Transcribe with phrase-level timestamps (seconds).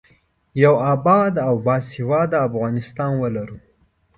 [0.63, 3.57] یو اباد او باسواده افغانستان ولرو.